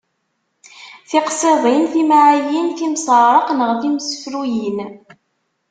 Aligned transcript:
Tiqṣiḍin, 1.09 1.83
timɛayin, 1.93 2.67
timseɛraq 2.77 3.47
neɣ 3.53 3.71
timsefruyin. 3.81 4.77